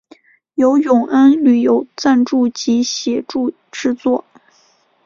[0.55, 4.25] 由永安旅游赞助及协助制作。